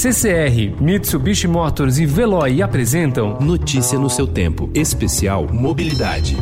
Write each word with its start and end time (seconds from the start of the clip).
CCR, 0.00 0.80
Mitsubishi 0.80 1.46
Motors 1.46 1.98
e 1.98 2.06
Veloy 2.06 2.62
apresentam 2.62 3.38
Notícia 3.38 3.98
no 3.98 4.08
seu 4.08 4.26
tempo, 4.26 4.70
especial 4.74 5.46
Mobilidade. 5.52 6.38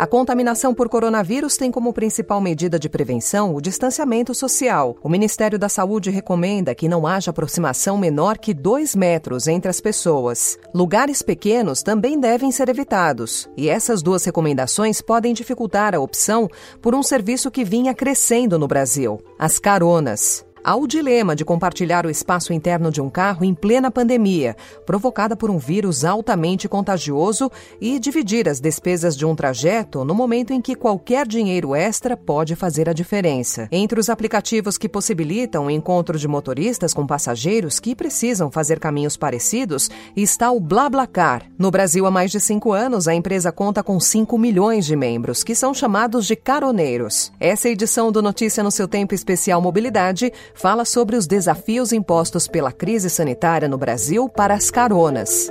A 0.00 0.06
contaminação 0.06 0.72
por 0.72 0.88
coronavírus 0.88 1.58
tem 1.58 1.70
como 1.70 1.92
principal 1.92 2.40
medida 2.40 2.78
de 2.78 2.88
prevenção 2.88 3.54
o 3.54 3.60
distanciamento 3.60 4.34
social. 4.34 4.96
O 5.02 5.10
Ministério 5.10 5.58
da 5.58 5.68
Saúde 5.68 6.08
recomenda 6.08 6.74
que 6.74 6.88
não 6.88 7.06
haja 7.06 7.30
aproximação 7.30 7.98
menor 7.98 8.38
que 8.38 8.54
dois 8.54 8.96
metros 8.96 9.46
entre 9.46 9.68
as 9.68 9.78
pessoas. 9.78 10.58
Lugares 10.72 11.20
pequenos 11.20 11.82
também 11.82 12.18
devem 12.18 12.50
ser 12.50 12.70
evitados. 12.70 13.46
E 13.54 13.68
essas 13.68 14.00
duas 14.00 14.24
recomendações 14.24 15.02
podem 15.02 15.34
dificultar 15.34 15.94
a 15.94 16.00
opção 16.00 16.48
por 16.80 16.94
um 16.94 17.02
serviço 17.02 17.50
que 17.50 17.62
vinha 17.62 17.92
crescendo 17.92 18.58
no 18.58 18.66
Brasil: 18.66 19.20
as 19.38 19.58
caronas. 19.58 20.46
Há 20.62 20.76
o 20.76 20.86
dilema 20.86 21.34
de 21.34 21.42
compartilhar 21.42 22.04
o 22.04 22.10
espaço 22.10 22.52
interno 22.52 22.90
de 22.90 23.00
um 23.00 23.08
carro 23.08 23.44
em 23.44 23.54
plena 23.54 23.90
pandemia, 23.90 24.54
provocada 24.84 25.34
por 25.34 25.50
um 25.50 25.56
vírus 25.56 26.04
altamente 26.04 26.68
contagioso, 26.68 27.50
e 27.80 27.98
dividir 27.98 28.46
as 28.46 28.60
despesas 28.60 29.16
de 29.16 29.24
um 29.24 29.34
trajeto 29.34 30.04
no 30.04 30.14
momento 30.14 30.52
em 30.52 30.60
que 30.60 30.74
qualquer 30.74 31.26
dinheiro 31.26 31.74
extra 31.74 32.14
pode 32.14 32.54
fazer 32.54 32.90
a 32.90 32.92
diferença. 32.92 33.68
Entre 33.72 33.98
os 33.98 34.10
aplicativos 34.10 34.76
que 34.76 34.88
possibilitam 34.88 35.66
o 35.66 35.70
encontro 35.70 36.18
de 36.18 36.28
motoristas 36.28 36.92
com 36.92 37.06
passageiros 37.06 37.80
que 37.80 37.96
precisam 37.96 38.50
fazer 38.50 38.78
caminhos 38.78 39.16
parecidos 39.16 39.90
está 40.14 40.50
o 40.50 40.60
BlaBlaCar. 40.60 41.46
No 41.58 41.70
Brasil, 41.70 42.04
há 42.04 42.10
mais 42.10 42.30
de 42.30 42.38
cinco 42.38 42.72
anos, 42.72 43.08
a 43.08 43.14
empresa 43.14 43.50
conta 43.50 43.82
com 43.82 43.98
5 43.98 44.36
milhões 44.36 44.84
de 44.84 44.94
membros, 44.94 45.42
que 45.42 45.54
são 45.54 45.72
chamados 45.72 46.26
de 46.26 46.36
caroneiros. 46.36 47.32
Essa 47.40 47.70
edição 47.70 48.12
do 48.12 48.20
Notícia 48.20 48.62
no 48.62 48.70
seu 48.70 48.86
Tempo 48.86 49.14
Especial 49.14 49.62
Mobilidade 49.62 50.30
fala 50.54 50.84
sobre 50.84 51.16
os 51.16 51.26
desafios 51.26 51.92
impostos 51.92 52.46
pela 52.46 52.72
crise 52.72 53.10
sanitária 53.10 53.68
no 53.68 53.78
Brasil 53.78 54.28
para 54.28 54.54
as 54.54 54.70
caronas. 54.70 55.50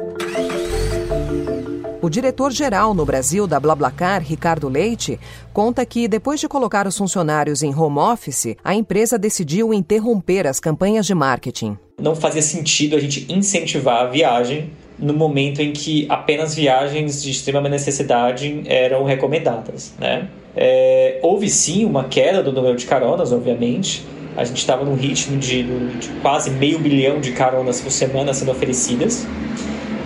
O 2.02 2.10
diretor-geral 2.10 2.94
no 2.94 3.06
Brasil 3.06 3.46
da 3.46 3.60
BlaBlaCar, 3.60 4.24
Ricardo 4.24 4.70
Leite, 4.70 5.20
conta 5.52 5.86
que 5.86 6.08
depois 6.08 6.40
de 6.40 6.48
colocar 6.48 6.88
os 6.88 6.98
funcionários 6.98 7.62
em 7.62 7.76
home 7.76 8.00
office, 8.00 8.56
a 8.64 8.74
empresa 8.74 9.18
decidiu 9.18 9.74
interromper 9.74 10.48
as 10.48 10.62
campanhas 10.62 11.06
de 11.06 11.14
marketing. 11.14 11.78
Não 12.02 12.16
fazia 12.16 12.42
sentido 12.42 12.96
a 12.96 13.00
gente 13.00 13.32
incentivar 13.32 14.04
a 14.04 14.06
viagem 14.06 14.72
no 14.98 15.14
momento 15.14 15.62
em 15.62 15.74
que 15.74 16.06
apenas 16.10 16.56
viagens 16.56 17.22
de 17.22 17.32
extrema 17.32 17.68
necessidade 17.68 18.64
eram 18.66 19.04
recomendadas, 19.04 19.94
né? 20.00 20.30
É, 20.56 21.20
houve 21.22 21.50
sim 21.50 21.86
uma 21.86 22.06
queda 22.06 22.42
do 22.42 22.52
número 22.52 22.76
de 22.76 22.86
caronas, 22.86 23.32
obviamente, 23.32 24.06
a 24.40 24.46
gente 24.46 24.58
estava 24.58 24.86
num 24.86 24.96
ritmo 24.96 25.38
de, 25.38 25.64
de, 25.64 26.08
quase 26.22 26.50
meio 26.50 26.80
bilhão 26.80 27.20
de 27.20 27.34
caronas 27.34 27.82
por 27.82 27.92
semana 27.92 28.34
sendo 28.34 28.52
oferecidas. 28.52 29.28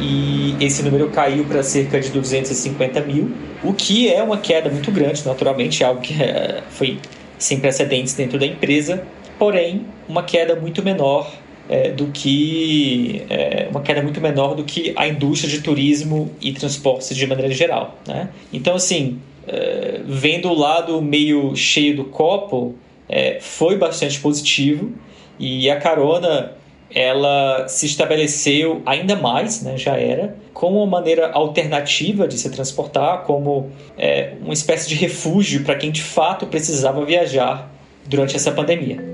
E 0.01 0.55
esse 0.59 0.81
número 0.81 1.07
caiu 1.09 1.45
para 1.45 1.61
cerca 1.61 1.99
de 1.99 2.09
250 2.09 2.99
mil, 3.01 3.31
o 3.63 3.73
que 3.73 4.11
é 4.11 4.23
uma 4.23 4.37
queda 4.37 4.69
muito 4.71 4.91
grande, 4.91 5.23
naturalmente, 5.23 5.83
algo 5.83 6.01
que 6.01 6.21
é, 6.21 6.63
foi 6.71 6.97
sem 7.37 7.59
precedentes 7.59 8.15
dentro 8.15 8.39
da 8.39 8.45
empresa, 8.45 9.03
porém, 9.37 9.85
uma 10.09 10.23
queda 10.23 10.55
muito 10.55 10.83
menor 10.83 11.31
é, 11.69 11.91
do 11.91 12.07
que 12.07 13.23
é, 13.29 13.67
uma 13.69 13.81
queda 13.81 14.01
muito 14.01 14.19
menor 14.19 14.55
do 14.55 14.63
que 14.63 14.93
a 14.95 15.07
indústria 15.07 15.51
de 15.51 15.61
turismo 15.61 16.31
e 16.41 16.51
transportes 16.53 17.15
de 17.15 17.27
maneira 17.27 17.53
geral. 17.53 17.99
Né? 18.07 18.29
Então, 18.51 18.75
assim, 18.75 19.19
é, 19.47 20.01
vendo 20.05 20.49
o 20.49 20.55
lado 20.55 20.99
meio 21.03 21.55
cheio 21.55 21.95
do 21.95 22.05
copo, 22.05 22.75
é, 23.13 23.37
foi 23.39 23.77
bastante 23.77 24.19
positivo 24.19 24.91
e 25.37 25.69
a 25.69 25.79
carona 25.79 26.53
ela 26.89 27.67
se 27.67 27.85
estabeleceu 27.85 28.81
ainda 28.87 29.15
mais, 29.15 29.61
né, 29.61 29.77
já 29.77 29.95
era, 29.95 30.35
como 30.51 30.77
uma 30.77 30.87
maneira 30.87 31.31
alternativa 31.31 32.27
de 32.27 32.37
se 32.37 32.49
transportar, 32.49 33.23
como 33.23 33.69
é, 33.97 34.33
uma 34.41 34.53
espécie 34.53 34.89
de 34.89 34.95
refúgio 34.95 35.63
para 35.63 35.75
quem 35.75 35.91
de 35.91 36.01
fato 36.01 36.47
precisava 36.47 37.05
viajar 37.05 37.71
durante 38.05 38.35
essa 38.35 38.51
pandemia. 38.51 39.13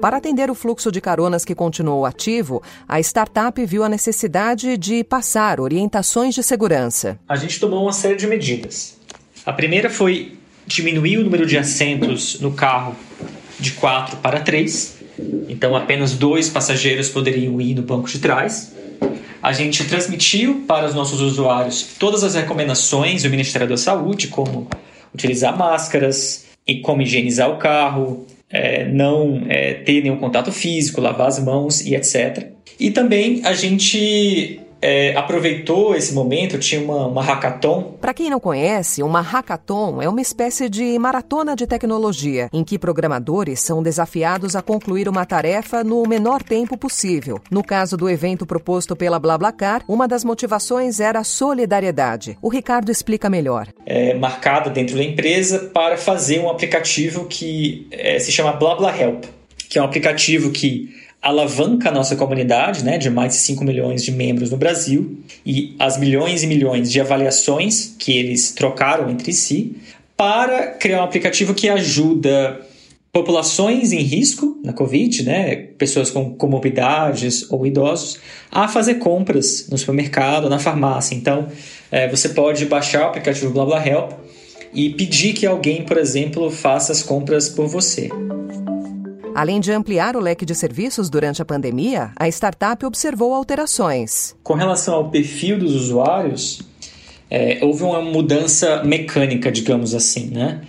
Para 0.00 0.18
atender 0.18 0.48
o 0.50 0.54
fluxo 0.54 0.92
de 0.92 1.00
caronas 1.00 1.44
que 1.44 1.54
continuou 1.54 2.04
ativo, 2.04 2.62
a 2.86 3.00
startup 3.00 3.64
viu 3.64 3.82
a 3.82 3.88
necessidade 3.88 4.76
de 4.76 5.02
passar 5.02 5.60
orientações 5.60 6.34
de 6.34 6.42
segurança. 6.42 7.18
A 7.28 7.36
gente 7.36 7.58
tomou 7.58 7.82
uma 7.82 7.92
série 7.92 8.16
de 8.16 8.26
medidas. 8.26 9.00
A 9.46 9.52
primeira 9.52 9.88
foi 9.88 10.36
diminuir 10.66 11.18
o 11.18 11.24
número 11.24 11.46
de 11.46 11.56
assentos 11.58 12.40
no 12.40 12.52
carro 12.52 12.96
de 13.58 13.72
4 13.72 14.18
para 14.18 14.40
3. 14.40 14.94
Então, 15.48 15.76
apenas 15.76 16.14
dois 16.14 16.48
passageiros 16.48 17.08
poderiam 17.08 17.60
ir 17.60 17.74
no 17.74 17.82
banco 17.82 18.08
de 18.08 18.18
trás. 18.18 18.74
A 19.42 19.52
gente 19.52 19.84
transmitiu 19.84 20.64
para 20.66 20.86
os 20.86 20.94
nossos 20.94 21.20
usuários 21.20 21.86
todas 21.98 22.24
as 22.24 22.34
recomendações 22.34 23.22
do 23.22 23.30
Ministério 23.30 23.68
da 23.68 23.76
Saúde, 23.76 24.28
como 24.28 24.68
utilizar 25.14 25.56
máscaras 25.56 26.46
e 26.66 26.80
como 26.80 27.02
higienizar 27.02 27.50
o 27.50 27.58
carro, 27.58 28.26
é, 28.48 28.86
não 28.86 29.44
é, 29.48 29.74
ter 29.74 30.02
nenhum 30.02 30.16
contato 30.16 30.50
físico, 30.50 31.00
lavar 31.00 31.28
as 31.28 31.38
mãos 31.38 31.80
e 31.82 31.94
etc. 31.94 32.48
E 32.80 32.90
também 32.90 33.42
a 33.44 33.52
gente 33.52 34.60
é, 34.84 35.16
aproveitou 35.16 35.96
esse 35.96 36.12
momento, 36.12 36.58
tinha 36.58 36.78
uma, 36.82 37.06
uma 37.06 37.22
hackathon. 37.22 37.96
Para 37.98 38.12
quem 38.12 38.28
não 38.28 38.38
conhece, 38.38 39.02
uma 39.02 39.22
hackathon 39.22 40.02
é 40.02 40.08
uma 40.08 40.20
espécie 40.20 40.68
de 40.68 40.98
maratona 40.98 41.56
de 41.56 41.66
tecnologia, 41.66 42.50
em 42.52 42.62
que 42.62 42.78
programadores 42.78 43.60
são 43.60 43.82
desafiados 43.82 44.54
a 44.54 44.60
concluir 44.60 45.08
uma 45.08 45.24
tarefa 45.24 45.82
no 45.82 46.02
menor 46.02 46.42
tempo 46.42 46.76
possível. 46.76 47.40
No 47.50 47.64
caso 47.64 47.96
do 47.96 48.10
evento 48.10 48.44
proposto 48.44 48.94
pela 48.94 49.18
BlaBlaCar, 49.18 49.82
uma 49.88 50.06
das 50.06 50.22
motivações 50.22 51.00
era 51.00 51.20
a 51.20 51.24
solidariedade. 51.24 52.36
O 52.42 52.50
Ricardo 52.50 52.90
explica 52.90 53.30
melhor. 53.30 53.68
É 53.86 54.12
marcada 54.12 54.68
dentro 54.68 54.96
da 54.96 55.02
empresa 55.02 55.70
para 55.72 55.96
fazer 55.96 56.40
um 56.40 56.50
aplicativo 56.50 57.24
que 57.24 57.86
é, 57.90 58.18
se 58.18 58.30
chama 58.30 58.52
BlaBlaHelp, 58.52 59.24
que 59.70 59.78
é 59.78 59.82
um 59.82 59.86
aplicativo 59.86 60.50
que 60.50 61.03
alavanca 61.24 61.88
a 61.88 61.92
nossa 61.92 62.14
comunidade, 62.14 62.84
né, 62.84 62.98
de 62.98 63.08
mais 63.08 63.32
de 63.32 63.38
5 63.38 63.64
milhões 63.64 64.04
de 64.04 64.12
membros 64.12 64.50
no 64.50 64.58
Brasil, 64.58 65.18
e 65.44 65.74
as 65.78 65.96
milhões 65.96 66.42
e 66.42 66.46
milhões 66.46 66.92
de 66.92 67.00
avaliações 67.00 67.96
que 67.98 68.12
eles 68.12 68.52
trocaram 68.52 69.08
entre 69.08 69.32
si, 69.32 69.76
para 70.14 70.66
criar 70.66 71.00
um 71.00 71.04
aplicativo 71.04 71.54
que 71.54 71.68
ajuda 71.68 72.60
populações 73.10 73.92
em 73.92 74.02
risco 74.02 74.60
na 74.62 74.74
Covid, 74.74 75.22
né, 75.22 75.56
pessoas 75.78 76.10
com 76.10 76.34
comorbidades 76.34 77.50
ou 77.50 77.66
idosos, 77.66 78.18
a 78.50 78.68
fazer 78.68 78.96
compras 78.96 79.68
no 79.70 79.78
supermercado, 79.78 80.50
na 80.50 80.58
farmácia. 80.58 81.14
Então, 81.14 81.48
é, 81.90 82.06
você 82.06 82.28
pode 82.28 82.66
baixar 82.66 83.04
o 83.04 83.06
aplicativo 83.06 83.50
BlaBlaHelp 83.50 84.12
e 84.74 84.90
pedir 84.90 85.32
que 85.32 85.46
alguém, 85.46 85.84
por 85.84 85.96
exemplo, 85.96 86.50
faça 86.50 86.92
as 86.92 87.02
compras 87.02 87.48
por 87.48 87.66
você. 87.66 88.10
Além 89.34 89.58
de 89.58 89.72
ampliar 89.72 90.16
o 90.16 90.20
leque 90.20 90.44
de 90.44 90.54
serviços 90.54 91.10
durante 91.10 91.42
a 91.42 91.44
pandemia, 91.44 92.12
a 92.14 92.28
startup 92.28 92.86
observou 92.86 93.34
alterações. 93.34 94.36
Com 94.44 94.54
relação 94.54 94.94
ao 94.94 95.10
perfil 95.10 95.58
dos 95.58 95.74
usuários, 95.74 96.62
é, 97.28 97.58
houve 97.60 97.82
uma 97.82 98.00
mudança 98.00 98.84
mecânica, 98.84 99.50
digamos 99.50 99.92
assim, 99.92 100.26
né? 100.26 100.60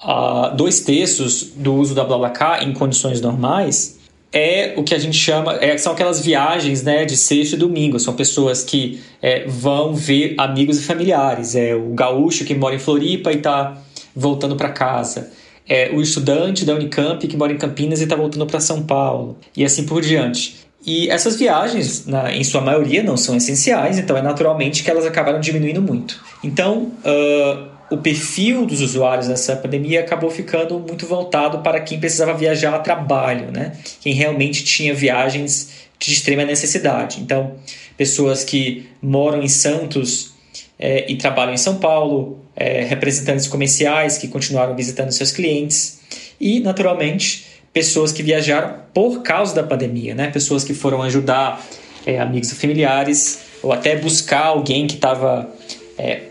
Ah, 0.00 0.54
dois 0.56 0.80
terços 0.80 1.52
do 1.54 1.74
uso 1.74 1.94
da 1.94 2.02
BlaBlaCar 2.02 2.66
em 2.66 2.72
condições 2.72 3.20
normais 3.20 3.98
é 4.32 4.72
o 4.78 4.82
que 4.82 4.94
a 4.94 4.98
gente 4.98 5.18
chama, 5.18 5.56
é, 5.56 5.76
são 5.76 5.92
aquelas 5.92 6.24
viagens 6.24 6.82
né, 6.82 7.04
de 7.04 7.18
sexta 7.18 7.54
e 7.54 7.58
domingo. 7.58 8.00
São 8.00 8.14
pessoas 8.14 8.64
que 8.64 8.98
é, 9.20 9.46
vão 9.46 9.94
ver 9.94 10.36
amigos 10.38 10.78
e 10.78 10.82
familiares. 10.84 11.54
É 11.54 11.74
o 11.74 11.90
gaúcho 11.90 12.46
que 12.46 12.54
mora 12.54 12.74
em 12.74 12.78
Floripa 12.78 13.30
e 13.30 13.36
está 13.36 13.76
voltando 14.16 14.56
para 14.56 14.70
casa 14.70 15.30
é, 15.70 15.88
o 15.92 16.00
estudante 16.00 16.64
da 16.64 16.74
Unicamp 16.74 17.24
que 17.24 17.36
mora 17.36 17.52
em 17.52 17.56
Campinas 17.56 18.00
e 18.00 18.02
está 18.02 18.16
voltando 18.16 18.44
para 18.44 18.58
São 18.58 18.82
Paulo, 18.82 19.38
e 19.56 19.64
assim 19.64 19.86
por 19.86 20.02
diante. 20.02 20.68
E 20.84 21.08
essas 21.08 21.36
viagens, 21.36 22.06
na, 22.06 22.34
em 22.34 22.42
sua 22.42 22.60
maioria, 22.60 23.04
não 23.04 23.16
são 23.16 23.36
essenciais, 23.36 23.96
então 23.96 24.16
é 24.16 24.22
naturalmente 24.22 24.82
que 24.82 24.90
elas 24.90 25.06
acabaram 25.06 25.38
diminuindo 25.38 25.80
muito. 25.80 26.20
Então, 26.42 26.90
uh, 27.04 27.68
o 27.88 27.98
perfil 27.98 28.66
dos 28.66 28.80
usuários 28.80 29.28
nessa 29.28 29.54
pandemia 29.54 30.00
acabou 30.00 30.30
ficando 30.30 30.80
muito 30.80 31.06
voltado 31.06 31.58
para 31.58 31.78
quem 31.80 32.00
precisava 32.00 32.34
viajar 32.34 32.74
a 32.74 32.80
trabalho, 32.80 33.52
né? 33.52 33.72
quem 34.00 34.12
realmente 34.12 34.64
tinha 34.64 34.92
viagens 34.92 35.88
de 36.00 36.12
extrema 36.12 36.44
necessidade. 36.44 37.20
Então, 37.20 37.52
pessoas 37.96 38.42
que 38.42 38.88
moram 39.02 39.42
em 39.42 39.48
Santos 39.48 40.32
é, 40.78 41.12
e 41.12 41.16
trabalham 41.16 41.52
em 41.52 41.58
São 41.58 41.76
Paulo, 41.76 42.40
é, 42.60 42.84
representantes 42.84 43.48
comerciais 43.48 44.18
que 44.18 44.28
continuaram 44.28 44.76
visitando 44.76 45.10
seus 45.10 45.32
clientes 45.32 45.98
e, 46.38 46.60
naturalmente, 46.60 47.46
pessoas 47.72 48.12
que 48.12 48.22
viajaram 48.22 48.82
por 48.92 49.22
causa 49.22 49.54
da 49.54 49.62
pandemia, 49.62 50.14
né? 50.14 50.28
pessoas 50.28 50.62
que 50.62 50.74
foram 50.74 51.02
ajudar 51.02 51.64
é, 52.04 52.20
amigos 52.20 52.52
e 52.52 52.54
familiares 52.54 53.40
ou 53.62 53.72
até 53.72 53.96
buscar 53.96 54.46
alguém 54.46 54.86
que 54.86 54.94
estava, 54.94 55.48
é, 55.96 56.22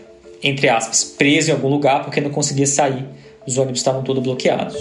entre 0.42 0.68
aspas, 0.68 1.02
preso 1.02 1.50
em 1.50 1.52
algum 1.52 1.68
lugar 1.68 2.04
porque 2.04 2.20
não 2.20 2.30
conseguia 2.30 2.66
sair 2.66 3.04
os 3.46 3.58
ônibus 3.58 3.80
estavam 3.80 4.02
todos 4.02 4.22
bloqueados. 4.22 4.76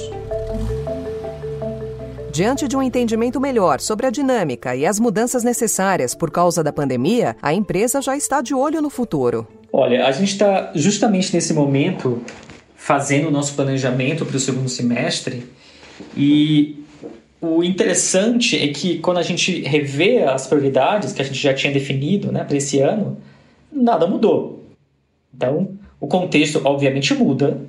Diante 2.31 2.68
de 2.68 2.78
um 2.78 2.81
entendimento 2.81 3.40
melhor 3.40 3.80
sobre 3.80 4.06
a 4.06 4.10
dinâmica 4.10 4.75
e 4.75 4.86
as 4.86 5.00
mudanças 5.00 5.44
necessárias 5.44 6.13
por 6.13 6.30
causa 6.30 6.63
da 6.63 6.72
pandemia, 6.72 7.36
a 7.42 7.54
empresa 7.54 8.01
já 8.01 8.16
está 8.16 8.42
de 8.42 8.54
olho 8.54 8.81
no 8.81 8.90
futuro. 8.90 9.48
Olha, 9.71 10.06
a 10.06 10.12
gente 10.12 10.31
está 10.31 10.71
justamente 10.75 11.33
nesse 11.33 11.54
momento 11.54 12.24
fazendo 12.75 13.27
o 13.27 13.31
nosso 13.31 13.54
planejamento 13.54 14.25
para 14.25 14.36
o 14.36 14.39
segundo 14.39 14.69
semestre 14.69 15.44
e 16.16 16.83
o 17.42 17.63
interessante 17.63 18.57
é 18.57 18.68
que 18.69 19.00
quando 19.00 19.18
a 19.18 19.24
gente 19.24 19.62
revê 19.62 20.24
as 20.24 20.48
prioridades 20.48 21.13
que 21.13 21.21
a 21.21 21.25
gente 21.25 21.39
já 21.39 21.54
tinha 21.54 21.71
definido 21.71 22.31
né, 22.31 22.44
para 22.44 22.57
esse 22.57 22.80
ano, 22.80 23.18
nada 23.71 24.07
mudou. 24.07 24.63
Então, 25.33 25.77
o 26.00 26.07
contexto 26.07 26.62
obviamente 26.65 27.13
muda, 27.13 27.62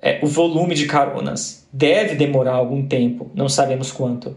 é, 0.00 0.20
o 0.22 0.26
volume 0.26 0.74
de 0.74 0.86
caronas 0.86 1.66
deve 1.72 2.14
demorar 2.14 2.54
algum 2.54 2.86
tempo, 2.86 3.30
não 3.34 3.48
sabemos 3.48 3.92
quanto, 3.92 4.34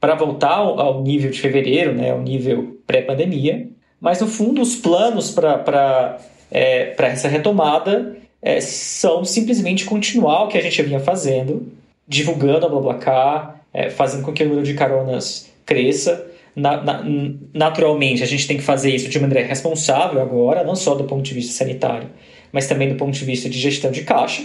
para 0.00 0.14
voltar 0.14 0.56
ao, 0.56 1.02
nível 1.02 1.30
de 1.30 1.40
fevereiro, 1.40 1.94
né, 1.94 2.10
ao 2.10 2.20
nível 2.20 2.80
pré-pandemia. 2.86 3.68
Mas, 4.00 4.20
no 4.20 4.26
fundo, 4.26 4.60
os 4.60 4.76
planos 4.76 5.30
para 5.30 6.18
é, 6.50 6.94
essa 6.98 7.28
retomada 7.28 8.16
é, 8.42 8.60
são 8.60 9.24
simplesmente 9.24 9.84
continuar 9.84 10.44
o 10.44 10.48
que 10.48 10.58
a 10.58 10.62
gente 10.62 10.80
vinha 10.82 11.00
fazendo, 11.00 11.72
divulgando 12.06 12.66
a 12.66 12.68
BlaBlaCar, 12.68 13.60
é, 13.72 13.90
fazendo 13.90 14.22
com 14.24 14.32
que 14.32 14.42
o 14.42 14.46
número 14.46 14.64
de 14.64 14.74
caronas 14.74 15.50
cresça. 15.64 16.26
Na, 16.54 16.82
na, 16.82 17.04
naturalmente, 17.52 18.22
a 18.22 18.26
gente 18.26 18.46
tem 18.46 18.56
que 18.56 18.62
fazer 18.62 18.94
isso 18.94 19.08
de 19.08 19.20
maneira 19.20 19.46
responsável 19.46 20.22
agora, 20.22 20.64
não 20.64 20.74
só 20.74 20.94
do 20.94 21.04
ponto 21.04 21.22
de 21.22 21.34
vista 21.34 21.52
sanitário, 21.52 22.08
mas 22.50 22.66
também 22.66 22.88
do 22.88 22.94
ponto 22.94 23.12
de 23.12 23.24
vista 23.24 23.48
de 23.48 23.58
gestão 23.58 23.90
de 23.90 24.02
caixa. 24.02 24.42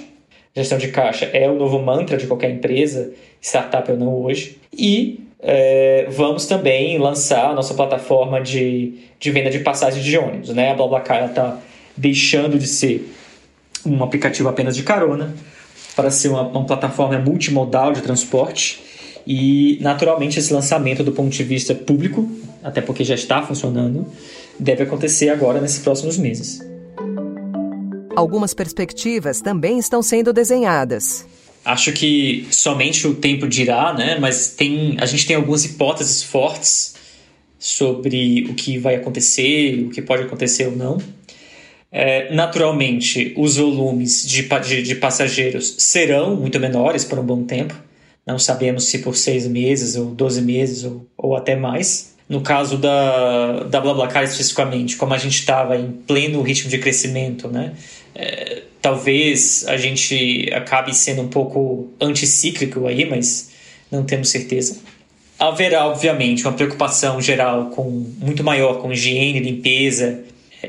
Gestão 0.54 0.78
de 0.78 0.90
caixa 0.90 1.26
é 1.32 1.50
o 1.50 1.56
novo 1.56 1.80
mantra 1.80 2.18
de 2.18 2.28
qualquer 2.28 2.50
empresa, 2.50 3.14
startup 3.42 3.90
ou 3.90 3.98
não 3.98 4.14
hoje. 4.22 4.58
E 4.78 5.22
é, 5.40 6.08
vamos 6.10 6.46
também 6.46 6.98
lançar 6.98 7.52
a 7.52 7.54
nossa 7.54 7.74
plataforma 7.74 8.42
de, 8.42 8.96
de 9.18 9.32
venda 9.32 9.50
de 9.50 9.60
passagens 9.60 10.04
de 10.04 10.18
ônibus. 10.18 10.50
Né? 10.50 10.72
A 10.72 10.74
BlaBlaCar 10.74 11.30
está 11.30 11.58
deixando 12.02 12.58
de 12.58 12.68
ser 12.68 13.14
um 13.86 14.04
aplicativo 14.04 14.50
apenas 14.50 14.76
de 14.76 14.84
carona 14.84 15.34
para 15.96 16.10
ser 16.10 16.30
uma, 16.30 16.42
uma 16.42 16.66
plataforma 16.66 17.18
multimodal 17.20 17.94
de 17.94 18.02
transporte. 18.02 18.82
E, 19.26 19.78
naturalmente, 19.82 20.40
esse 20.40 20.52
lançamento 20.52 21.04
do 21.04 21.12
ponto 21.12 21.30
de 21.30 21.44
vista 21.44 21.76
público, 21.76 22.28
até 22.64 22.82
porque 22.82 23.04
já 23.04 23.14
está 23.14 23.44
funcionando, 23.44 24.08
deve 24.58 24.84
acontecer 24.84 25.30
agora 25.30 25.62
nesses 25.62 25.80
próximos 25.80 26.18
meses. 26.18 26.60
Algumas 28.16 28.54
perspectivas 28.54 29.42
também 29.42 29.78
estão 29.78 30.02
sendo 30.02 30.34
desenhadas. 30.34 31.26
Acho 31.64 31.94
que 31.94 32.48
somente 32.50 33.08
o 33.08 33.14
tempo 33.14 33.48
dirá, 33.48 33.94
né? 33.94 34.18
Mas 34.20 34.48
tem, 34.48 34.98
a 35.00 35.06
gente 35.06 35.28
tem 35.28 35.36
algumas 35.36 35.64
hipóteses 35.64 36.24
fortes 36.24 36.96
sobre 37.60 38.48
o 38.50 38.56
que 38.56 38.80
vai 38.80 38.96
acontecer, 38.96 39.86
o 39.86 39.90
que 39.92 40.02
pode 40.02 40.24
acontecer 40.24 40.66
ou 40.66 40.76
não. 40.76 40.98
É, 41.92 42.34
naturalmente, 42.34 43.34
os 43.36 43.58
volumes 43.58 44.26
de, 44.26 44.44
de, 44.44 44.82
de, 44.82 44.96
passageiros 44.96 45.76
serão 45.78 46.38
muito 46.38 46.58
menores 46.58 47.04
por 47.04 47.20
um 47.20 47.24
bom 47.24 47.44
tempo. 47.44 47.76
Não 48.26 48.40
sabemos 48.40 48.86
se 48.86 49.00
por 49.00 49.18
seis 49.18 49.46
meses, 49.46 49.98
ou 49.98 50.06
12 50.06 50.42
meses, 50.42 50.84
ou, 50.86 51.06
ou 51.18 51.36
até 51.36 51.56
mais. 51.56 52.16
No 52.30 52.40
caso 52.40 52.78
da, 52.78 53.64
da 53.64 53.82
BlaBlaCar 53.82 54.24
especificamente, 54.24 54.96
como 54.96 55.14
a 55.14 55.18
gente 55.18 55.38
estava 55.38 55.76
em 55.76 55.92
pleno 55.92 56.42
ritmo 56.42 56.70
de 56.70 56.78
crescimento, 56.78 57.50
né? 57.50 57.74
É, 58.16 58.62
talvez 58.82 59.66
a 59.68 59.76
gente 59.76 60.50
acabe 60.54 60.96
sendo 60.96 61.22
um 61.24 61.28
pouco 61.28 61.90
anticíclico 62.00 62.88
aí, 62.88 63.04
mas 63.04 63.52
não 63.92 64.06
temos 64.06 64.30
certeza. 64.30 64.78
Haverá, 65.38 65.88
obviamente, 65.88 66.44
uma 66.46 66.54
preocupação 66.54 67.20
geral 67.20 67.66
com 67.72 67.90
muito 68.20 68.46
maior 68.46 68.76
com 68.76 68.94
higiene, 68.94 69.40
limpeza 69.40 70.24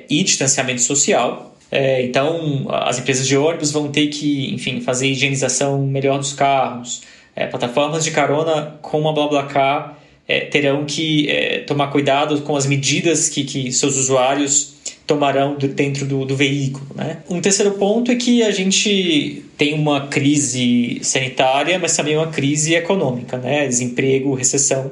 e 0.08 0.22
distanciamento 0.22 0.82
social. 0.82 1.56
É, 1.70 2.02
então, 2.02 2.66
as 2.68 2.98
empresas 2.98 3.26
de 3.26 3.36
ônibus 3.36 3.72
vão 3.72 3.88
ter 3.90 4.08
que, 4.08 4.52
enfim, 4.52 4.80
fazer 4.80 5.08
higienização 5.08 5.86
melhor 5.86 6.18
dos 6.18 6.32
carros. 6.32 7.02
É, 7.34 7.46
plataformas 7.46 8.04
de 8.04 8.10
carona 8.10 8.78
com 8.82 9.08
a 9.08 9.12
BlaBlaCar 9.12 9.98
é, 10.28 10.40
terão 10.40 10.84
que 10.84 11.28
é, 11.30 11.60
tomar 11.60 11.88
cuidado 11.88 12.42
com 12.42 12.54
as 12.56 12.66
medidas 12.66 13.28
que, 13.28 13.44
que 13.44 13.72
seus 13.72 13.96
usuários 13.96 14.72
tomarão 15.06 15.56
dentro 15.56 16.06
do, 16.06 16.24
do 16.24 16.36
veículo. 16.36 16.86
Né? 16.94 17.22
Um 17.28 17.40
terceiro 17.40 17.72
ponto 17.72 18.10
é 18.10 18.16
que 18.16 18.42
a 18.42 18.50
gente 18.50 19.44
tem 19.56 19.74
uma 19.74 20.08
crise 20.08 21.00
sanitária, 21.02 21.78
mas 21.78 21.96
também 21.96 22.16
uma 22.16 22.28
crise 22.28 22.74
econômica, 22.74 23.38
né? 23.38 23.66
desemprego, 23.66 24.34
recessão. 24.34 24.90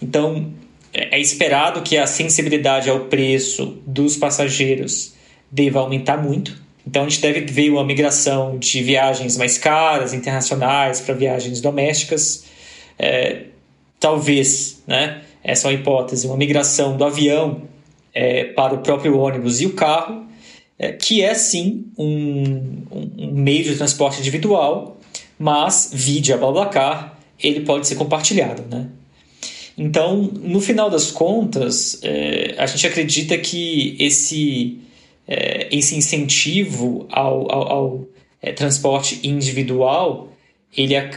Então, 0.00 0.50
é, 0.92 1.16
é 1.16 1.20
esperado 1.20 1.82
que 1.82 1.96
a 1.96 2.06
sensibilidade 2.06 2.88
ao 2.88 3.00
preço 3.06 3.78
dos 3.86 4.16
passageiros 4.16 5.14
deva 5.50 5.80
aumentar 5.80 6.16
muito. 6.22 6.56
Então, 6.86 7.04
a 7.04 7.08
gente 7.08 7.20
deve 7.20 7.40
ver 7.42 7.70
uma 7.70 7.84
migração 7.84 8.58
de 8.58 8.82
viagens 8.82 9.36
mais 9.36 9.58
caras, 9.58 10.14
internacionais, 10.14 11.00
para 11.00 11.14
viagens 11.14 11.60
domésticas. 11.60 12.44
É, 12.98 13.42
talvez, 14.00 14.82
né? 14.86 15.22
essa 15.44 15.68
é 15.68 15.70
uma 15.70 15.80
hipótese, 15.80 16.26
uma 16.26 16.36
migração 16.36 16.96
do 16.96 17.04
avião 17.04 17.62
é, 18.14 18.44
para 18.44 18.74
o 18.74 18.78
próprio 18.78 19.18
ônibus 19.18 19.60
e 19.60 19.66
o 19.66 19.74
carro, 19.74 20.26
é, 20.78 20.92
que 20.92 21.22
é 21.22 21.34
sim 21.34 21.86
um, 21.98 22.84
um, 22.90 23.30
meio 23.32 23.64
de 23.64 23.76
transporte 23.76 24.20
individual, 24.20 24.96
mas, 25.38 25.90
vide 25.92 26.32
a 26.32 26.36
BlaBlaCar, 26.36 27.18
ele 27.38 27.60
pode 27.60 27.86
ser 27.86 27.96
compartilhado. 27.96 28.64
Né? 28.70 28.88
Então, 29.78 30.28
no 30.42 30.60
final 30.60 30.90
das 30.90 31.12
contas, 31.12 32.00
é, 32.02 32.56
a 32.58 32.66
gente 32.66 32.84
acredita 32.84 33.38
que 33.38 33.96
esse, 34.00 34.80
é, 35.26 35.68
esse 35.70 35.96
incentivo 35.96 37.06
ao, 37.12 37.50
ao, 37.50 37.72
ao 37.72 38.08
é, 38.42 38.52
transporte 38.52 39.20
individual, 39.22 40.32
ele 40.76 40.96
é, 40.96 41.08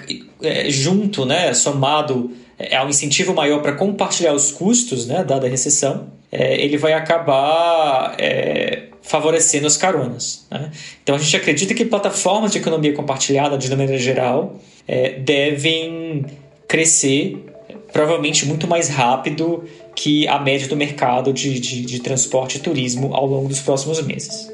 é, 0.43 0.69
junto, 0.69 1.25
né, 1.25 1.53
somado 1.55 2.31
ao 2.77 2.87
incentivo 2.87 3.33
maior 3.33 3.63
para 3.63 3.73
compartilhar 3.73 4.33
os 4.33 4.51
custos, 4.51 5.07
né, 5.07 5.23
dada 5.23 5.47
a 5.47 5.49
recessão, 5.49 6.11
é, 6.31 6.61
ele 6.61 6.77
vai 6.77 6.93
acabar 6.93 8.15
é, 8.19 8.83
favorecendo 9.01 9.65
as 9.65 9.75
caronas. 9.75 10.45
Né? 10.51 10.71
Então 11.03 11.15
a 11.15 11.17
gente 11.17 11.35
acredita 11.35 11.73
que 11.73 11.83
plataformas 11.83 12.51
de 12.51 12.59
economia 12.59 12.93
compartilhada, 12.93 13.57
de 13.57 13.69
maneira 13.71 13.97
geral, 13.97 14.59
é, 14.87 15.13
devem 15.13 16.25
crescer 16.67 17.43
provavelmente 17.91 18.45
muito 18.45 18.67
mais 18.67 18.89
rápido 18.89 19.63
que 19.95 20.27
a 20.27 20.39
média 20.39 20.67
do 20.67 20.75
mercado 20.75 21.33
de, 21.33 21.59
de, 21.59 21.81
de 21.85 21.99
transporte 21.99 22.57
e 22.57 22.59
turismo 22.59 23.13
ao 23.13 23.25
longo 23.25 23.47
dos 23.47 23.59
próximos 23.59 24.01
meses. 24.01 24.51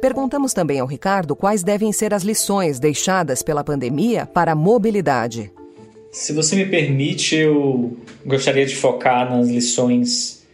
Perguntamos 0.00 0.54
também 0.54 0.80
ao 0.80 0.86
Ricardo 0.86 1.36
quais 1.36 1.62
devem 1.62 1.92
ser 1.92 2.14
as 2.14 2.22
lições 2.22 2.80
deixadas 2.80 3.42
pela 3.42 3.62
pandemia 3.62 4.24
para 4.26 4.52
a 4.52 4.54
mobilidade. 4.54 5.52
Se 6.10 6.32
você 6.32 6.56
me 6.56 6.66
permite, 6.66 7.36
eu 7.36 7.96
gostaria 8.24 8.64
de 8.64 8.74
focar 8.74 9.30
nas 9.30 9.48
lições 9.48 10.44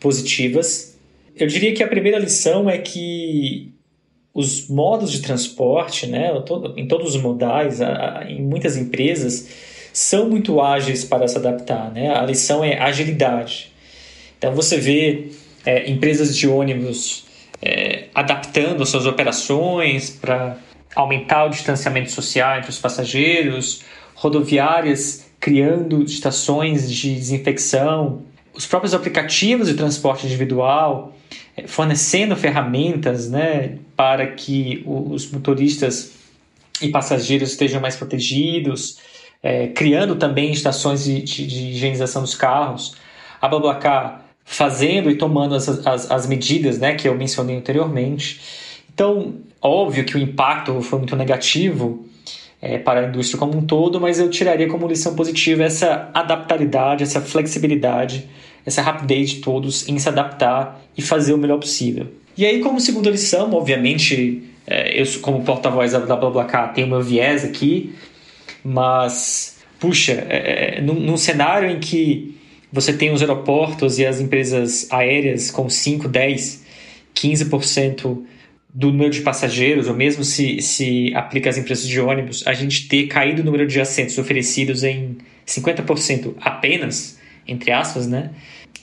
positivas. 0.00 0.96
Eu 1.34 1.46
diria 1.46 1.72
que 1.72 1.82
a 1.82 1.88
primeira 1.88 2.18
lição 2.18 2.68
é 2.68 2.78
que 2.78 3.72
os 4.34 4.68
modos 4.68 5.12
de 5.12 5.22
transporte, 5.22 6.06
né, 6.06 6.30
em 6.76 6.86
todos 6.86 7.14
os 7.14 7.22
modais, 7.22 7.78
em 8.28 8.42
muitas 8.42 8.76
empresas, 8.76 9.48
são 9.96 10.28
muito 10.28 10.60
ágeis 10.60 11.06
para 11.06 11.26
se 11.26 11.38
adaptar. 11.38 11.90
Né? 11.90 12.14
A 12.14 12.20
lição 12.22 12.62
é 12.62 12.78
agilidade. 12.78 13.72
Então 14.36 14.54
você 14.54 14.76
vê 14.76 15.28
é, 15.64 15.90
empresas 15.90 16.36
de 16.36 16.46
ônibus 16.46 17.24
é, 17.62 18.04
adaptando 18.14 18.84
suas 18.84 19.06
operações 19.06 20.10
para 20.10 20.58
aumentar 20.94 21.46
o 21.46 21.48
distanciamento 21.48 22.10
social 22.10 22.58
entre 22.58 22.68
os 22.68 22.78
passageiros, 22.78 23.84
rodoviárias 24.14 25.24
criando 25.40 26.02
estações 26.02 26.92
de 26.92 27.14
desinfecção, 27.14 28.22
os 28.52 28.66
próprios 28.66 28.92
aplicativos 28.92 29.66
de 29.66 29.74
transporte 29.74 30.26
individual 30.26 31.14
eh, 31.56 31.66
fornecendo 31.66 32.36
ferramentas 32.36 33.30
né, 33.30 33.78
para 33.96 34.26
que 34.26 34.82
os 34.84 35.30
motoristas 35.30 36.12
e 36.82 36.88
passageiros 36.90 37.52
estejam 37.52 37.80
mais 37.80 37.96
protegidos, 37.96 38.98
é, 39.42 39.68
criando 39.68 40.16
também 40.16 40.52
estações 40.52 41.04
de, 41.04 41.22
de, 41.22 41.46
de, 41.46 41.66
higienização 41.68 42.22
dos 42.22 42.34
carros. 42.34 42.96
A 43.40 43.48
BlaBlaCar 43.48 44.24
fazendo 44.44 45.10
e 45.10 45.16
tomando 45.16 45.54
as, 45.54 45.68
as, 45.86 46.10
as 46.10 46.26
medidas 46.26 46.78
né, 46.78 46.94
que 46.94 47.08
eu 47.08 47.14
mencionei 47.14 47.56
anteriormente. 47.56 48.40
Então, 48.92 49.34
óbvio 49.60 50.04
que 50.04 50.16
o 50.16 50.18
impacto 50.18 50.80
foi 50.80 50.98
muito 50.98 51.16
negativo, 51.16 52.06
é, 52.60 52.78
para 52.78 53.00
a 53.00 53.08
indústria 53.08 53.38
como 53.38 53.56
um 53.56 53.62
todo, 53.62 54.00
mas 54.00 54.18
eu 54.18 54.30
tiraria 54.30 54.66
como 54.68 54.86
lição 54.88 55.14
positiva 55.14 55.62
essa 55.62 56.10
adaptabilidade, 56.14 57.02
essa 57.02 57.20
flexibilidade, 57.20 58.26
essa 58.64 58.82
rapidez 58.82 59.30
de 59.30 59.36
todos 59.36 59.88
em 59.88 59.98
se 59.98 60.08
adaptar 60.08 60.80
e 60.96 61.02
fazer 61.02 61.34
o 61.34 61.38
melhor 61.38 61.58
possível. 61.58 62.06
E 62.36 62.44
aí, 62.44 62.60
como 62.60 62.80
segunda 62.80 63.10
lição, 63.10 63.52
obviamente, 63.52 64.42
É, 64.68 65.00
eu, 65.00 65.04
como 65.20 65.44
porta-voz 65.44 65.92
da 65.92 66.16
BlaBlaCar, 66.16 66.74
tenho 66.74 66.88
meu 66.88 67.00
viés 67.00 67.44
aqui, 67.44 67.94
mas, 68.66 69.58
puxa, 69.78 70.26
é, 70.28 70.78
é, 70.78 70.80
num, 70.80 70.94
num 70.94 71.16
cenário 71.16 71.70
em 71.70 71.78
que 71.78 72.36
você 72.72 72.92
tem 72.92 73.12
os 73.12 73.20
aeroportos 73.22 74.00
e 74.00 74.04
as 74.04 74.20
empresas 74.20 74.88
aéreas 74.90 75.52
com 75.52 75.70
5, 75.70 76.08
10, 76.08 76.64
15% 77.14 78.24
do 78.74 78.88
número 78.88 79.10
de 79.10 79.20
passageiros, 79.20 79.86
ou 79.86 79.94
mesmo 79.94 80.24
se, 80.24 80.60
se 80.60 81.14
aplica 81.14 81.48
às 81.48 81.56
empresas 81.56 81.86
de 81.86 82.00
ônibus, 82.00 82.44
a 82.44 82.52
gente 82.52 82.88
ter 82.88 83.06
caído 83.06 83.40
o 83.40 83.44
número 83.44 83.68
de 83.68 83.80
assentos 83.80 84.18
oferecidos 84.18 84.82
em 84.82 85.16
50% 85.46 86.34
apenas, 86.40 87.20
entre 87.46 87.70
aspas, 87.70 88.08
né? 88.08 88.32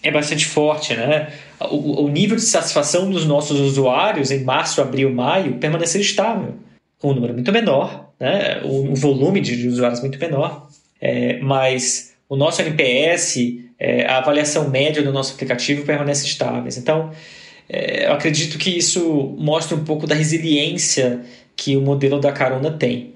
É 0.02 0.10
bastante 0.10 0.46
forte, 0.46 0.96
né? 0.96 1.34
O, 1.60 2.06
o 2.06 2.10
nível 2.10 2.38
de 2.38 2.42
satisfação 2.42 3.10
dos 3.10 3.26
nossos 3.26 3.60
usuários 3.60 4.32
em 4.32 4.44
março, 4.44 4.82
abril, 4.82 5.14
maio 5.14 5.56
permaneceu 5.56 6.00
estável. 6.00 6.56
Um 7.04 7.14
número 7.14 7.34
muito 7.34 7.52
menor, 7.52 8.12
né? 8.20 8.62
O, 8.64 8.96
volume 8.96 9.42
de, 9.42 9.68
usuários 9.68 10.00
muito 10.00 10.18
menor, 10.18 10.68
é, 11.02 11.38
mas 11.40 12.14
o 12.30 12.36
nosso 12.36 12.62
NPS, 12.62 13.38
é, 13.78 14.06
a 14.06 14.18
avaliação 14.20 14.70
média 14.70 15.04
do 15.04 15.12
nosso 15.12 15.34
aplicativo 15.34 15.86
permanece 15.86 16.26
estáveis. 16.26 16.78
Então, 16.78 17.12
é, 17.70 18.08
eu 18.08 18.14
acredito 18.14 18.58
que 18.58 18.70
isso 18.70 19.36
mostra 19.38 19.76
um 19.76 19.84
pouco 19.84 20.08
da 20.08 20.16
resiliência 20.16 21.22
que 21.56 21.76
o 21.76 21.82
modelo 21.82 22.20
da 22.20 22.32
carona 22.32 22.72
tem. 22.72 23.14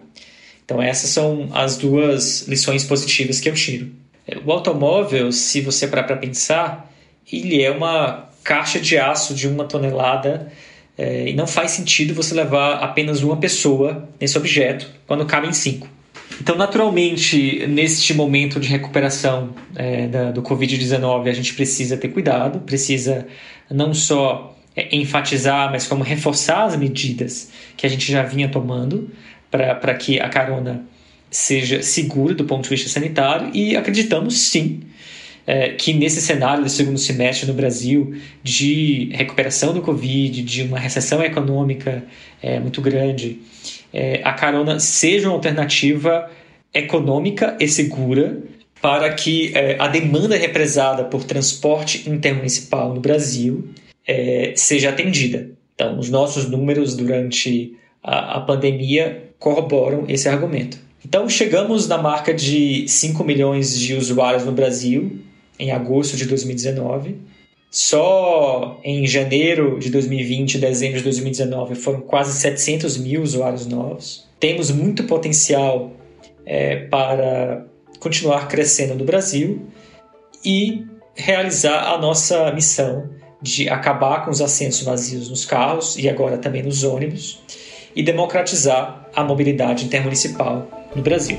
Então, 0.65 0.81
essas 0.81 1.09
são 1.09 1.49
as 1.53 1.77
duas 1.77 2.47
lições 2.47 2.83
positivas 2.83 3.39
que 3.39 3.49
eu 3.49 3.53
tiro. 3.53 3.89
É, 4.27 4.37
o 4.37 4.51
automóvel, 4.51 5.31
se 5.31 5.61
você 5.61 5.87
parar 5.87 6.03
para 6.03 6.17
pensar, 6.17 6.91
ele 7.31 7.61
é 7.63 7.71
uma 7.71 8.29
caixa 8.43 8.79
de 8.79 8.97
aço 8.97 9.33
de 9.33 9.47
uma 9.47 9.65
tonelada 9.65 10.51
é, 10.97 11.29
e 11.29 11.33
não 11.33 11.45
faz 11.45 11.71
sentido 11.71 12.13
você 12.13 12.33
levar 12.33 12.79
apenas 12.79 13.21
uma 13.21 13.37
pessoa 13.37 14.09
nesse 14.19 14.37
objeto 14.37 14.89
quando 15.05 15.25
cabem 15.25 15.53
cinco. 15.53 15.87
Então, 16.41 16.55
naturalmente, 16.55 17.65
neste 17.67 18.13
momento 18.13 18.59
de 18.59 18.67
recuperação 18.67 19.53
é, 19.75 20.07
da, 20.07 20.31
do 20.31 20.41
Covid-19, 20.41 21.29
a 21.29 21.33
gente 21.33 21.53
precisa 21.53 21.97
ter 21.97 22.09
cuidado, 22.09 22.59
precisa 22.59 23.27
não 23.69 23.93
só 23.93 24.55
é, 24.75 24.95
enfatizar, 24.95 25.71
mas 25.71 25.87
como 25.87 26.03
reforçar 26.03 26.65
as 26.65 26.75
medidas 26.75 27.51
que 27.75 27.85
a 27.85 27.89
gente 27.89 28.11
já 28.11 28.23
vinha 28.23 28.49
tomando 28.49 29.09
para 29.49 29.93
que 29.95 30.19
a 30.19 30.29
carona 30.29 30.83
seja 31.29 31.81
segura 31.81 32.33
do 32.33 32.45
ponto 32.45 32.63
de 32.63 32.69
vista 32.69 32.89
sanitário 32.89 33.49
e 33.53 33.75
acreditamos 33.75 34.37
sim 34.37 34.81
é, 35.47 35.69
que 35.69 35.93
nesse 35.93 36.21
cenário 36.21 36.61
do 36.61 36.69
segundo 36.69 36.99
semestre 36.99 37.47
no 37.47 37.53
Brasil 37.53 38.13
de 38.43 39.09
recuperação 39.13 39.73
do 39.73 39.81
Covid, 39.81 40.41
de 40.41 40.63
uma 40.63 40.77
recessão 40.77 41.23
econômica 41.23 42.03
é, 42.43 42.59
muito 42.59 42.81
grande, 42.81 43.39
é, 43.93 44.21
a 44.25 44.33
carona 44.33 44.77
seja 44.77 45.29
uma 45.29 45.35
alternativa 45.35 46.29
econômica 46.73 47.55
e 47.61 47.67
segura 47.67 48.43
para 48.81 49.11
que 49.13 49.53
é, 49.55 49.77
a 49.79 49.87
demanda 49.87 50.35
represada 50.35 51.05
por 51.05 51.23
transporte 51.23 52.09
intermunicipal 52.09 52.93
no 52.93 52.99
Brasil 52.99 53.69
é, 54.05 54.51
seja 54.55 54.89
atendida. 54.89 55.49
Então, 55.73 55.97
os 55.97 56.09
nossos 56.09 56.49
números 56.49 56.95
durante 56.95 57.73
a, 58.03 58.37
a 58.37 58.41
pandemia 58.41 59.31
corroboram 59.39 60.03
esse 60.09 60.27
argumento. 60.27 60.77
Então, 61.05 61.29
chegamos 61.29 61.87
na 61.87 61.97
marca 61.97 62.33
de 62.33 62.85
5 62.87 63.23
milhões 63.23 63.79
de 63.79 63.93
usuários 63.93 64.43
no 64.43 64.51
Brasil 64.51 65.21
em 65.59 65.71
agosto 65.71 66.15
de 66.15 66.25
2019. 66.25 67.17
Só 67.69 68.79
em 68.83 69.05
janeiro 69.05 69.77
de 69.77 69.89
2020 69.89 70.55
e 70.55 70.57
dezembro 70.57 70.97
de 70.97 71.03
2019 71.03 71.75
foram 71.75 72.01
quase 72.01 72.39
700 72.39 72.97
mil 72.97 73.21
usuários 73.21 73.65
novos. 73.65 74.27
Temos 74.39 74.71
muito 74.71 75.03
potencial 75.03 75.91
é, 76.45 76.77
para 76.87 77.65
continuar 77.99 78.47
crescendo 78.47 78.95
no 78.95 79.03
Brasil 79.03 79.67
e 80.45 80.85
realizar 81.15 81.93
a 81.93 81.97
nossa 81.97 82.51
missão 82.53 83.09
de 83.41 83.69
acabar 83.69 84.23
com 84.23 84.31
os 84.31 84.41
assentos 84.41 84.81
vazios 84.81 85.29
nos 85.29 85.45
carros 85.45 85.97
e 85.97 86.09
agora 86.09 86.37
também 86.37 86.63
nos 86.63 86.83
ônibus 86.83 87.39
e 87.95 88.01
democratizar 88.01 89.09
a 89.15 89.23
mobilidade 89.23 89.85
intermunicipal 89.85 90.67
no 90.95 91.01
Brasil. 91.01 91.37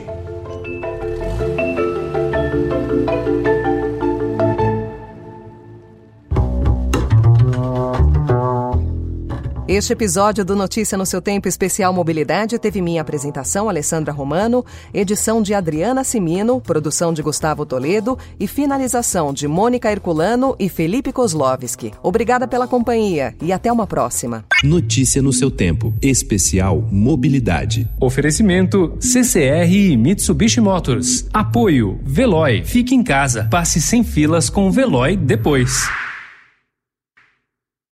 Este 9.79 9.93
episódio 9.93 10.45
do 10.45 10.57
Notícia 10.57 10.99
no 10.99 11.07
seu 11.07 11.23
Tempo 11.23 11.47
Especial 11.47 11.93
Mobilidade 11.93 12.59
teve 12.59 12.83
minha 12.83 13.01
apresentação, 13.01 13.69
Alessandra 13.69 14.13
Romano, 14.13 14.67
edição 14.93 15.41
de 15.41 15.55
Adriana 15.55 16.03
Simino, 16.03 16.61
produção 16.61 17.13
de 17.13 17.23
Gustavo 17.23 17.65
Toledo 17.65 18.19
e 18.41 18.49
finalização 18.49 19.33
de 19.33 19.47
Mônica 19.47 19.89
Herculano 19.89 20.57
e 20.59 20.69
Felipe 20.69 21.13
Kozlovski. 21.13 21.93
Obrigada 22.03 22.49
pela 22.49 22.67
companhia 22.67 23.37
e 23.41 23.53
até 23.53 23.71
uma 23.71 23.87
próxima. 23.87 24.45
Notícia 24.65 25.23
no 25.23 25.33
seu 25.33 25.49
Tempo 25.49 25.95
Especial 26.03 26.85
Mobilidade. 26.91 27.89
Oferecimento 28.01 28.97
CCR 28.99 29.73
e 29.73 29.97
Mitsubishi 29.97 30.61
Motors. 30.61 31.29
Apoio 31.33 32.01
Veloy. 32.03 32.65
Fique 32.65 32.97
em 32.97 33.05
casa. 33.05 33.47
Passe 33.49 33.81
sem 33.81 34.03
filas 34.03 34.51
com 34.51 34.67
o 34.67 34.73
Veloy 34.73 35.17
depois. 35.17 35.89